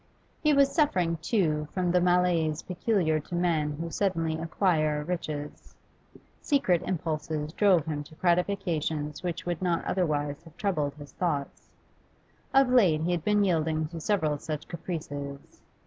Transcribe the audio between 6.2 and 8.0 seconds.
secret impulses drove